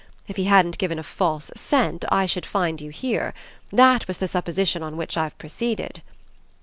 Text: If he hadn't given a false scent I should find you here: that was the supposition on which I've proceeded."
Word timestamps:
If 0.27 0.35
he 0.35 0.45
hadn't 0.45 0.79
given 0.79 0.97
a 0.97 1.03
false 1.03 1.51
scent 1.55 2.05
I 2.11 2.25
should 2.25 2.43
find 2.47 2.81
you 2.81 2.89
here: 2.89 3.35
that 3.71 4.07
was 4.07 4.17
the 4.17 4.27
supposition 4.27 4.81
on 4.81 4.97
which 4.97 5.15
I've 5.15 5.37
proceeded." 5.37 6.01